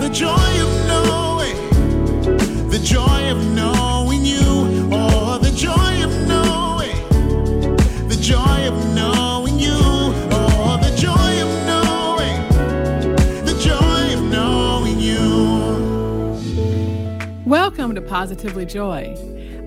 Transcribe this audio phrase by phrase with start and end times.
[0.00, 1.56] the joy of knowing,
[2.70, 4.40] the joy of knowing you.
[4.90, 6.96] Oh, the joy of knowing,
[8.08, 9.76] the joy of knowing you.
[9.76, 12.48] Oh, the joy of knowing,
[13.44, 16.34] the joy of knowing you.
[17.44, 19.14] Welcome to Positively Joy.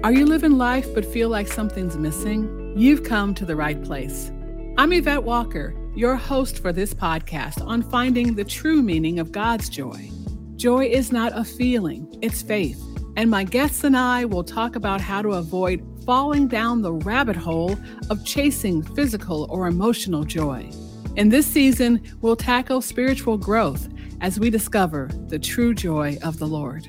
[0.03, 2.73] Are you living life but feel like something's missing?
[2.75, 4.31] You've come to the right place.
[4.79, 9.69] I'm Yvette Walker, your host for this podcast on finding the true meaning of God's
[9.69, 10.09] joy.
[10.55, 12.81] Joy is not a feeling, it's faith.
[13.15, 17.35] And my guests and I will talk about how to avoid falling down the rabbit
[17.35, 17.77] hole
[18.09, 20.69] of chasing physical or emotional joy.
[21.15, 23.87] In this season, we'll tackle spiritual growth
[24.21, 26.87] as we discover the true joy of the Lord.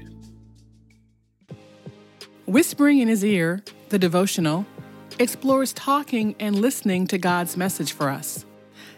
[2.47, 4.67] Whispering in his ear, the devotional,
[5.19, 8.45] explores talking and listening to God's message for us.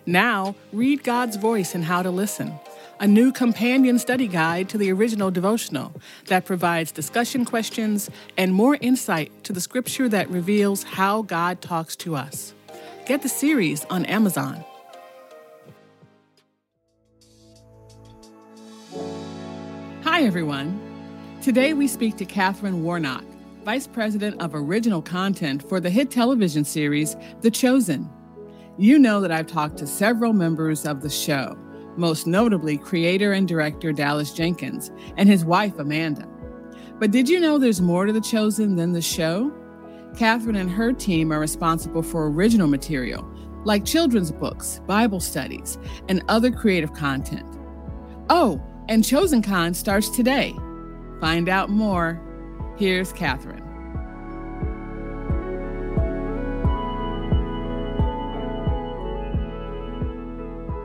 [0.06, 2.52] Now, read God's voice and how to listen,
[2.98, 5.92] a new companion study guide to the original devotional
[6.26, 11.94] that provides discussion questions and more insight to the scripture that reveals how God talks
[11.96, 12.54] to us.
[13.04, 14.64] Get the series on Amazon.
[20.02, 20.80] Hi, everyone.
[21.42, 23.24] Today we speak to Katherine Warnock,
[23.64, 28.08] Vice President of Original Content for the hit television series The Chosen.
[28.78, 31.58] You know that I've talked to several members of the show,
[31.96, 36.28] most notably creator and director Dallas Jenkins and his wife Amanda.
[36.98, 39.52] But did you know there's more to The Chosen than the show?
[40.16, 43.28] Katherine and her team are responsible for original material,
[43.64, 47.46] like children's books, Bible studies, and other creative content.
[48.30, 50.54] Oh, and Chosen Con starts today.
[51.20, 52.20] Find out more.
[52.78, 53.65] Here's Katherine.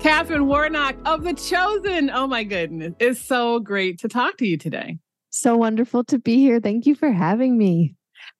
[0.02, 2.10] Katherine Warnock of The Chosen.
[2.10, 2.96] Oh my goodness.
[3.00, 4.98] It's so great to talk to you today.
[5.30, 6.60] So wonderful to be here.
[6.60, 7.94] Thank you for having me.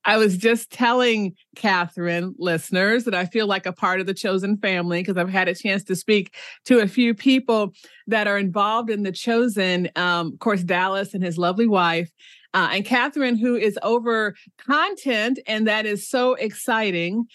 [0.04, 4.58] I was just telling Katherine listeners that I feel like a part of the chosen
[4.58, 6.34] family because I've had a chance to speak
[6.66, 7.74] to a few people
[8.08, 9.88] that are involved in the chosen.
[9.96, 12.12] Um, of course, Dallas and his lovely wife,
[12.56, 17.26] uh, and Katherine, who is over content, and that is so exciting.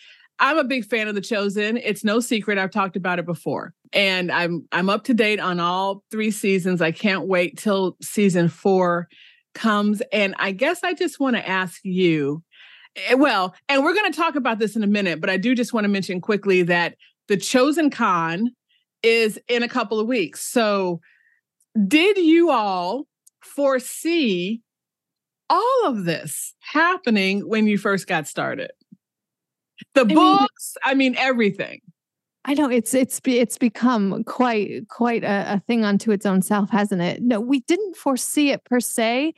[0.41, 1.77] I'm a big fan of The Chosen.
[1.77, 2.59] It's no secret.
[2.59, 3.73] I've talked about it before.
[3.93, 6.81] And I'm I'm up to date on all three seasons.
[6.83, 9.09] I can't wait till season 4
[9.55, 12.43] comes and I guess I just want to ask you
[13.09, 15.55] eh, well, and we're going to talk about this in a minute, but I do
[15.55, 16.97] just want to mention quickly that
[17.29, 18.51] The Chosen Con
[19.03, 20.43] is in a couple of weeks.
[20.43, 21.01] So
[21.87, 23.07] did you all
[23.43, 24.63] foresee
[25.49, 28.71] all of this happening when you first got started?
[29.95, 31.81] The I mean- books, I mean everything.
[32.49, 36.71] I know it's it's it's become quite quite a, a thing unto its own self,
[36.71, 37.21] hasn't it?
[37.23, 39.35] No, we didn't foresee it per se,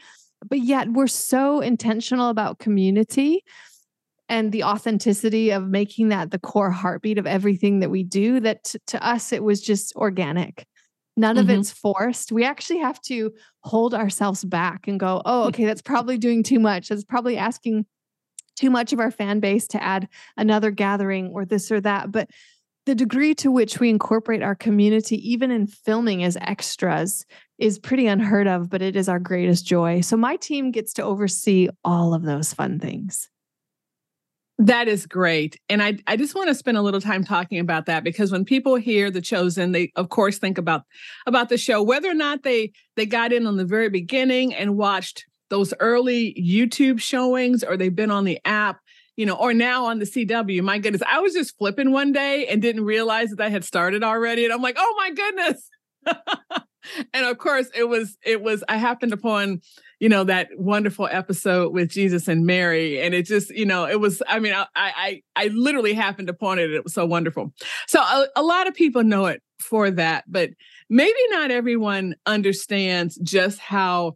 [0.46, 3.42] but yet we're so intentional about community
[4.28, 8.40] and the authenticity of making that the core heartbeat of everything that we do.
[8.40, 10.66] That t- to us it was just organic.
[11.16, 11.40] None Mhm.
[11.40, 12.30] of it's forced.
[12.30, 13.32] We actually have to
[13.64, 16.88] hold ourselves back and go, oh, okay, that's probably doing too much.
[16.90, 17.86] That's probably asking
[18.54, 22.12] too much of our fan base to add another gathering or this or that.
[22.12, 22.28] But
[22.88, 27.26] the degree to which we incorporate our community, even in filming as extras,
[27.58, 30.00] is pretty unheard of, but it is our greatest joy.
[30.00, 33.28] So my team gets to oversee all of those fun things.
[34.56, 35.60] That is great.
[35.68, 38.46] And I, I just want to spend a little time talking about that because when
[38.46, 40.84] people hear the chosen, they of course think about
[41.26, 44.78] about the show, whether or not they they got in on the very beginning and
[44.78, 48.80] watched those early YouTube showings or they've been on the app,
[49.18, 50.62] you know, or now on the CW.
[50.62, 54.04] My goodness, I was just flipping one day and didn't realize that I had started
[54.04, 54.44] already.
[54.44, 55.68] And I'm like, oh my goodness.
[57.12, 59.60] and of course it was it was I happened upon
[59.98, 63.98] you know that wonderful episode with Jesus and Mary, and it just you know it
[63.98, 64.22] was.
[64.28, 66.70] I mean, I I I literally happened upon it.
[66.70, 67.52] It was so wonderful.
[67.88, 70.50] So a, a lot of people know it for that, but
[70.88, 74.14] maybe not everyone understands just how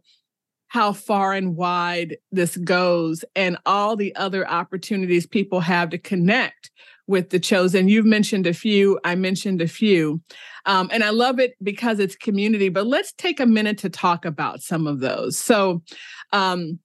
[0.73, 6.71] how far and wide this goes and all the other opportunities people have to connect
[7.05, 7.87] with the chosen.
[7.87, 10.19] You've mentioned a few, I mentioned a few.
[10.65, 14.25] Um, and I love it because it's community, but let's take a minute to talk
[14.25, 15.37] about some of those.
[15.37, 15.83] So
[16.31, 16.79] um,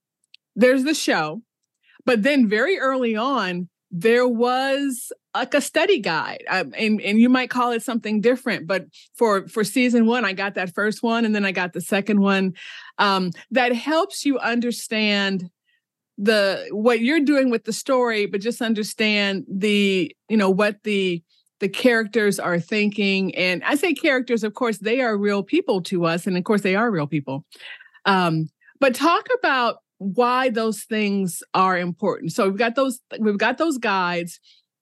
[0.54, 1.40] there's the show,
[2.04, 7.28] but then very early on, there was like a study guide um, and, and you
[7.28, 11.24] might call it something different but for for season one i got that first one
[11.24, 12.52] and then i got the second one
[12.98, 15.50] um, that helps you understand
[16.16, 21.22] the what you're doing with the story but just understand the you know what the
[21.60, 23.34] the characters are thinking.
[23.34, 26.26] And I say characters, of course, they are real people to us.
[26.26, 27.44] And of course, they are real people.
[28.04, 28.48] Um,
[28.80, 32.32] but talk about why those things are important.
[32.32, 34.38] So we've got those, we've got those guides.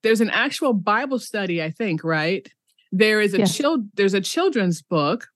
[0.07, 2.49] There's an actual Bible study, I think, right?
[2.93, 3.57] There is a yes.
[3.57, 5.27] child, there's a children's book.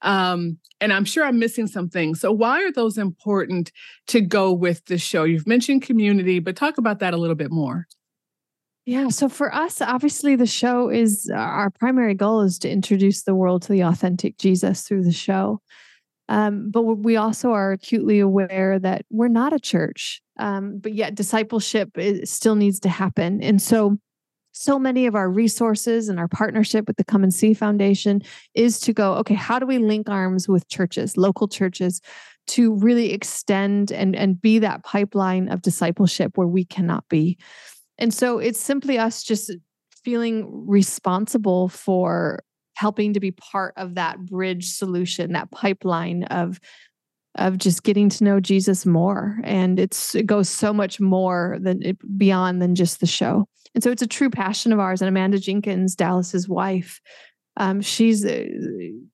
[0.00, 2.18] Um, and I'm sure I'm missing some things.
[2.18, 3.70] So why are those important
[4.06, 5.24] to go with the show?
[5.24, 7.86] You've mentioned community, but talk about that a little bit more.
[8.86, 9.10] Yeah.
[9.10, 13.60] So for us, obviously, the show is our primary goal is to introduce the world
[13.64, 15.60] to the authentic Jesus through the show.
[16.30, 21.14] Um, but we also are acutely aware that we're not a church, um, but yet
[21.14, 23.42] discipleship still needs to happen.
[23.42, 23.98] And so,
[24.52, 28.22] so many of our resources and our partnership with the Come and See Foundation
[28.54, 32.00] is to go, okay, how do we link arms with churches, local churches,
[32.48, 37.38] to really extend and, and be that pipeline of discipleship where we cannot be?
[37.98, 39.52] And so it's simply us just
[40.02, 42.42] feeling responsible for
[42.74, 46.60] helping to be part of that bridge solution, that pipeline of
[47.36, 49.38] of just getting to know Jesus more.
[49.44, 53.46] And it's it goes so much more than it, beyond than just the show.
[53.74, 55.00] And so it's a true passion of ours.
[55.00, 57.00] And Amanda Jenkins, Dallas's wife,
[57.56, 58.44] um, she's uh,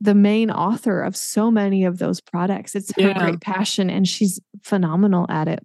[0.00, 2.74] the main author of so many of those products.
[2.74, 3.18] It's her yeah.
[3.18, 5.60] great passion, and she's phenomenal at it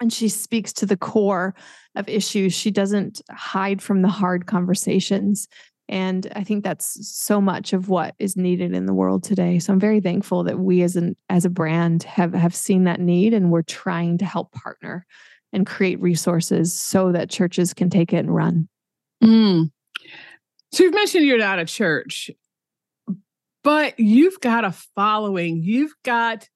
[0.00, 1.54] and she speaks to the core
[1.94, 2.54] of issues.
[2.54, 5.48] She doesn't hide from the hard conversations.
[5.88, 9.58] And I think that's so much of what is needed in the world today.
[9.58, 13.00] So I'm very thankful that we as an as a brand have have seen that
[13.00, 15.06] need and we're trying to help partner
[15.52, 18.68] and create resources so that churches can take it and run.
[19.22, 19.70] Mm.
[20.72, 22.30] So you've mentioned you're not a church,
[23.64, 25.62] but you've got a following.
[25.62, 26.48] You've got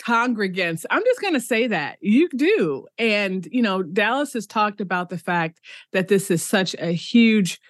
[0.00, 0.84] congregants.
[0.90, 2.86] I'm just going to say that you do.
[2.98, 5.60] And, you know, Dallas has talked about the fact
[5.92, 7.60] that this is such a huge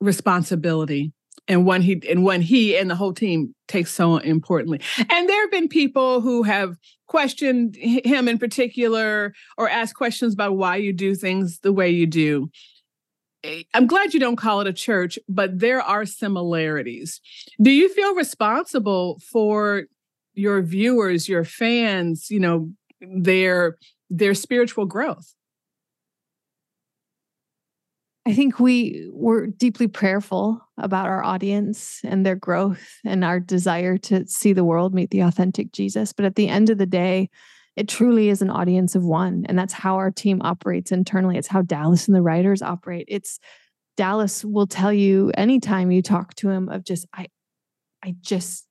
[0.00, 1.12] responsibility
[1.48, 4.80] and one he and one he and the whole team takes so importantly.
[4.98, 6.76] And there have been people who have
[7.06, 12.06] questioned him in particular or asked questions about why you do things the way you
[12.06, 12.50] do.
[13.42, 17.20] Eh, I'm glad you don't call it a church, but there are similarities.
[17.60, 19.84] Do you feel responsible for
[20.34, 22.70] your viewers, your fans, you know,
[23.00, 23.76] their
[24.08, 25.34] their spiritual growth?
[28.26, 33.96] I think we were deeply prayerful about our audience and their growth and our desire
[33.98, 36.12] to see the world meet the authentic Jesus.
[36.12, 37.30] But at the end of the day,
[37.76, 39.44] it truly is an audience of one.
[39.48, 41.38] And that's how our team operates internally.
[41.38, 43.06] It's how Dallas and the writers operate.
[43.08, 43.38] It's
[43.96, 47.28] Dallas will tell you anytime you talk to him of just, I,
[48.02, 48.66] I just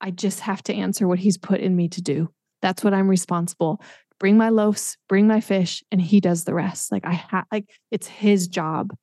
[0.00, 2.30] I just have to answer what he's put in me to do.
[2.62, 3.80] That's what I'm responsible.
[4.18, 6.90] Bring my loaves, bring my fish, and he does the rest.
[6.90, 8.94] Like I have like it's his job.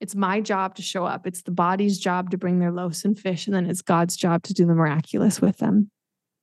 [0.00, 1.26] It's my job to show up.
[1.26, 4.42] It's the body's job to bring their loaves and fish, and then it's God's job
[4.44, 5.90] to do the miraculous with them.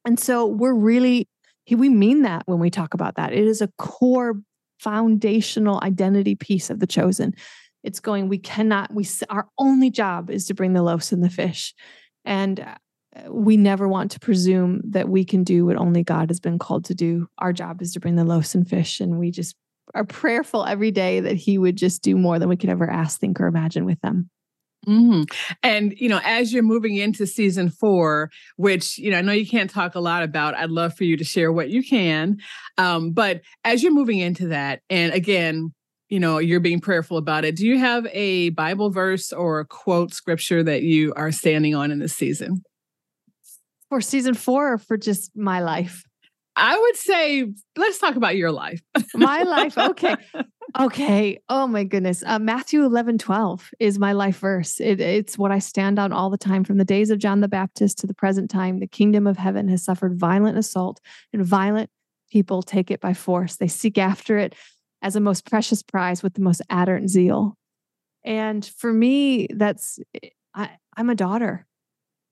[0.06, 1.28] And so we're really
[1.72, 3.34] we mean that when we talk about that.
[3.34, 4.36] It is a core
[4.80, 7.34] foundational identity piece of the chosen.
[7.84, 11.30] It's going, we cannot, we our only job is to bring the loaves and the
[11.30, 11.74] fish.
[12.26, 12.76] And uh,
[13.30, 16.86] we never want to presume that we can do what only God has been called
[16.86, 17.28] to do.
[17.38, 19.56] Our job is to bring the loaves and fish, and we just
[19.94, 23.20] are prayerful every day that He would just do more than we could ever ask,
[23.20, 24.30] think, or imagine with them.
[24.88, 25.24] Mm-hmm.
[25.62, 29.48] And you know, as you're moving into season four, which you know I know you
[29.48, 32.38] can't talk a lot about, I'd love for you to share what you can.
[32.78, 35.74] Um, but as you're moving into that, and again,
[36.10, 37.56] you know, you're being prayerful about it.
[37.56, 41.92] Do you have a Bible verse or a quote scripture that you are standing on
[41.92, 42.62] in this season?
[43.94, 46.04] For season four or for just my life?
[46.56, 47.46] I would say,
[47.78, 48.82] let's talk about your life.
[49.14, 49.78] my life.
[49.78, 50.16] Okay.
[50.80, 51.40] Okay.
[51.50, 52.24] Oh my goodness.
[52.26, 54.80] Uh, Matthew 11, 12 is my life verse.
[54.80, 56.64] It, it's what I stand on all the time.
[56.64, 59.68] From the days of John the Baptist to the present time, the kingdom of heaven
[59.68, 61.00] has suffered violent assault,
[61.32, 61.92] and violent
[62.32, 63.58] people take it by force.
[63.58, 64.56] They seek after it
[65.04, 67.56] as a most precious prize with the most ardent zeal.
[68.26, 70.00] And for me, that's,
[70.56, 71.68] I, I'm a daughter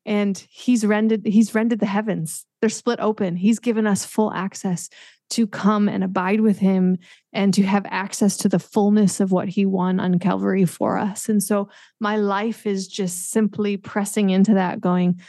[0.06, 4.90] and he's rendered he's rendered the heavens they're split open he's given us full access
[5.30, 6.98] to come and abide with him
[7.32, 11.30] and to have access to the fullness of what he won on calvary for us
[11.30, 15.20] and so my life is just simply pressing into that going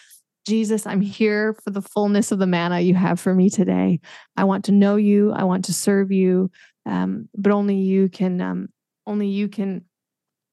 [0.44, 4.00] Jesus, I'm here for the fullness of the manna you have for me today.
[4.36, 5.30] I want to know you.
[5.30, 6.50] I want to serve you,
[6.84, 8.40] um, but only you can.
[8.40, 8.68] Um,
[9.06, 9.84] only you can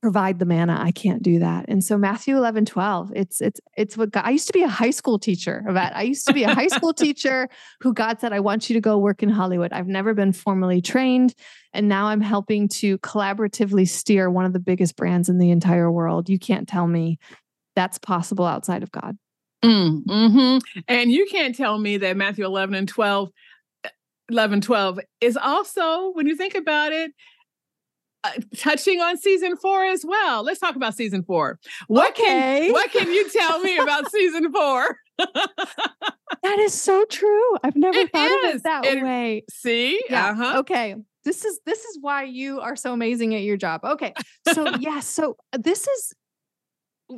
[0.01, 1.65] provide the manna i can't do that.
[1.67, 4.67] And so matthew 11 12 it's it's it's what god, i used to be a
[4.67, 7.49] high school teacher that i used to be a high school teacher
[7.81, 9.73] who god said i want you to go work in hollywood.
[9.73, 11.33] I've never been formally trained
[11.73, 15.91] and now i'm helping to collaboratively steer one of the biggest brands in the entire
[15.91, 16.29] world.
[16.29, 17.19] You can't tell me
[17.75, 19.17] that's possible outside of god.
[19.63, 20.81] Mm, mm-hmm.
[20.87, 23.29] and you can't tell me that matthew 11 and 12
[24.29, 27.11] 11 12 is also when you think about it
[28.23, 30.43] uh, touching on season four as well.
[30.43, 31.59] Let's talk about season four.
[31.87, 32.65] What okay.
[32.65, 34.97] can what can you tell me about season four?
[35.17, 37.57] that is so true.
[37.63, 38.49] I've never it thought is.
[38.49, 39.43] of it that it, way.
[39.49, 40.01] See?
[40.09, 40.29] Yeah.
[40.29, 40.59] Uh-huh.
[40.59, 40.95] Okay.
[41.25, 43.81] This is this is why you are so amazing at your job.
[43.83, 44.13] Okay.
[44.53, 46.13] So yeah, so uh, this is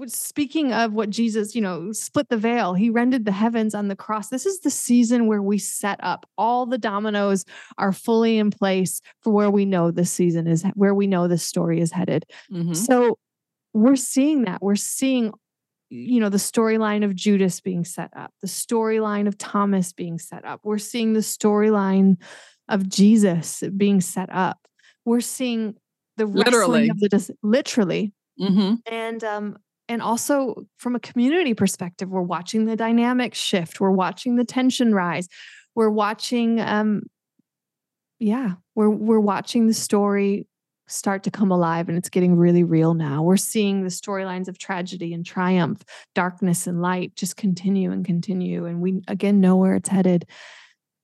[0.08, 3.96] speaking of what Jesus, you know, split the veil, he rended the heavens on the
[3.96, 4.30] cross.
[4.30, 7.46] This is the season where we set up all the dominoes
[7.78, 11.44] are fully in place for where we know this season is, where we know this
[11.44, 12.26] story is headed.
[12.52, 12.74] Mm-hmm.
[12.74, 13.18] So
[13.74, 14.62] we're seeing that.
[14.62, 15.34] We're seeing,
[15.90, 20.46] you know, the storyline of Judas being set up, the storyline of Thomas being set
[20.46, 20.62] up.
[20.64, 22.18] We're seeing the storyline
[22.70, 24.60] of Jesus being set up.
[25.04, 25.76] We're seeing
[26.18, 28.76] the literally of the literally Mm-hmm.
[28.92, 29.58] And um,
[29.92, 33.80] and also from a community perspective we're watching the dynamic shift.
[33.80, 35.28] We're watching the tension rise.
[35.76, 37.04] We're watching um
[38.20, 40.48] yeah we're we're watching the story
[40.88, 43.22] start to come alive and it's getting really real now.
[43.22, 45.84] We're seeing the storylines of tragedy and triumph
[46.16, 50.26] darkness and light just continue and continue and we again know where it's headed.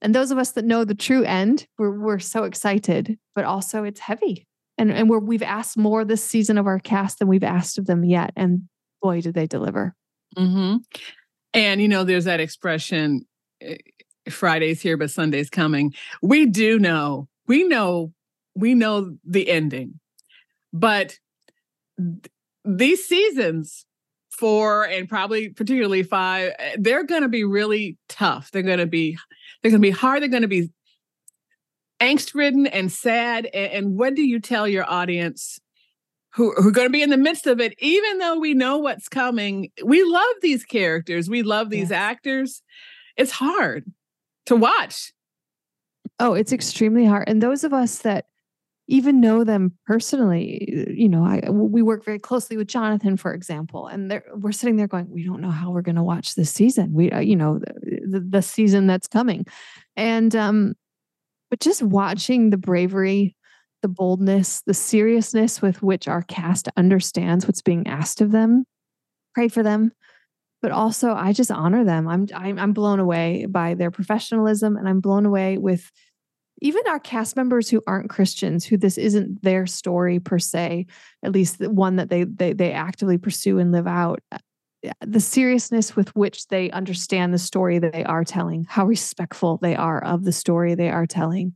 [0.01, 3.83] And those of us that know the true end we're, we're so excited but also
[3.83, 4.47] it's heavy.
[4.77, 7.87] And and we're, we've asked more this season of our cast than we've asked of
[7.87, 8.31] them yet.
[8.35, 8.69] And
[9.01, 9.95] boy, did they deliver.
[10.37, 10.77] Mm-hmm.
[11.53, 13.25] And, you know, there's that expression
[13.61, 13.77] eh,
[14.29, 15.93] Friday's here, but Sunday's coming.
[16.21, 18.13] We do know, we know,
[18.55, 19.99] we know the ending.
[20.73, 21.17] But
[21.97, 22.31] th-
[22.65, 23.85] these seasons,
[24.29, 28.51] four and probably particularly five, eh, they're going to be really tough.
[28.51, 29.17] They're going to be,
[29.61, 30.21] they're going to be hard.
[30.21, 30.69] They're going to be
[32.01, 33.47] angst ridden and sad.
[33.53, 35.59] And, and what do you tell your audience
[36.37, 38.77] who, who are going to be in the midst of it, even though we know
[38.77, 39.71] what's coming.
[39.83, 42.61] We love these characters, we love these actors.
[43.17, 43.85] It's hard
[44.45, 45.11] to watch.
[46.19, 47.27] Oh, it's extremely hard.
[47.27, 48.25] And those of us that
[48.87, 53.87] even know them personally, you know, I we work very closely with Jonathan, for example,
[53.87, 56.93] and we're sitting there going, we don't know how we're going to watch this season.
[56.93, 59.47] We, uh, you know, the, the season that's coming,
[59.95, 60.75] and um,
[61.49, 63.35] but just watching the bravery
[63.87, 68.65] the boldness, the seriousness with which our cast understands what's being asked of them.
[69.33, 69.93] Pray for them,
[70.61, 72.05] but also I just honor them.
[72.07, 75.89] I'm I'm blown away by their professionalism, and I'm blown away with
[76.61, 80.87] even our cast members who aren't Christians, who this isn't their story per se,
[81.23, 84.19] at least the one that they they they actively pursue and live out.
[84.33, 84.39] Uh,
[85.01, 89.75] the seriousness with which they understand the story that they are telling, how respectful they
[89.75, 91.55] are of the story they are telling,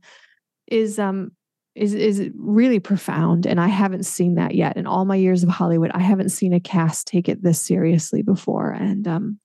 [0.66, 1.32] is um
[1.74, 5.48] is is really profound and i haven't seen that yet in all my years of
[5.48, 9.38] hollywood i haven't seen a cast take it this seriously before and um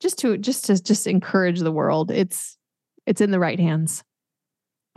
[0.00, 2.56] just to just to just encourage the world it's
[3.06, 4.04] it's in the right hands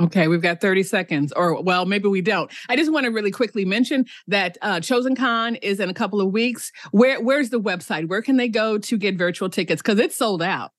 [0.02, 2.50] Okay, we've got 30 seconds, or well, maybe we don't.
[2.70, 6.22] I just want to really quickly mention that uh, Chosen Con is in a couple
[6.22, 6.72] of weeks.
[6.92, 8.08] Where Where's the website?
[8.08, 9.82] Where can they go to get virtual tickets?
[9.82, 10.72] Because it's sold out.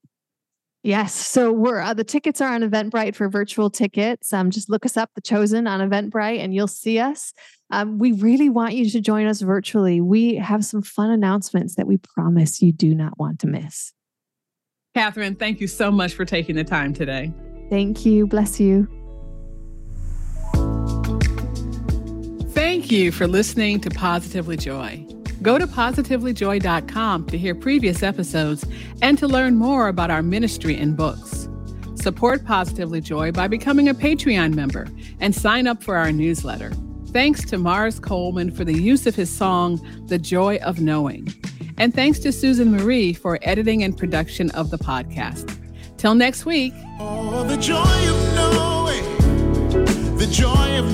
[0.82, 1.14] Yes.
[1.14, 4.32] So we're uh, the tickets are on Eventbrite for virtual tickets.
[4.32, 7.34] Um, just look us up, The Chosen, on Eventbrite, and you'll see us.
[7.70, 10.00] Um, we really want you to join us virtually.
[10.00, 13.92] We have some fun announcements that we promise you do not want to miss.
[14.94, 17.32] Katherine, thank you so much for taking the time today.
[17.68, 18.26] Thank you.
[18.26, 18.88] Bless you.
[22.52, 25.06] Thank you for listening to Positively Joy.
[25.42, 28.66] Go to positivelyjoy.com to hear previous episodes
[29.00, 31.48] and to learn more about our ministry and books.
[31.94, 34.86] Support Positively Joy by becoming a Patreon member
[35.18, 36.72] and sign up for our newsletter.
[37.08, 41.32] Thanks to Mars Coleman for the use of his song, The Joy of Knowing.
[41.76, 45.56] And thanks to Susan Marie for editing and production of the podcast.
[45.96, 46.72] Till next week.
[46.98, 50.90] Oh, the joy of knowing, the joy of